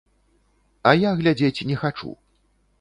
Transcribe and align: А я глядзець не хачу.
А 0.93 0.95
я 0.97 1.11
глядзець 1.21 1.65
не 1.71 1.79
хачу. 1.85 2.19